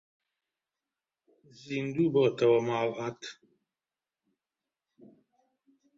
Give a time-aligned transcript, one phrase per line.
[1.63, 3.19] زیندوو بۆتەوە ماڵات